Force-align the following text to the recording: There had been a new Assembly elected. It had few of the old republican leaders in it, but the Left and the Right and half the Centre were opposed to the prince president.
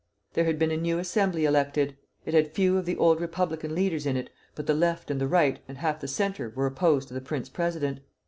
There 0.33 0.45
had 0.45 0.57
been 0.57 0.71
a 0.71 0.77
new 0.77 0.97
Assembly 0.97 1.45
elected. 1.45 1.95
It 2.25 2.33
had 2.33 2.47
few 2.55 2.75
of 2.79 2.87
the 2.87 2.97
old 2.97 3.21
republican 3.21 3.75
leaders 3.75 4.07
in 4.07 4.17
it, 4.17 4.31
but 4.55 4.65
the 4.65 4.73
Left 4.73 5.11
and 5.11 5.21
the 5.21 5.27
Right 5.27 5.59
and 5.67 5.77
half 5.77 5.99
the 5.99 6.07
Centre 6.07 6.49
were 6.55 6.65
opposed 6.65 7.07
to 7.09 7.13
the 7.13 7.21
prince 7.21 7.49
president. 7.49 7.99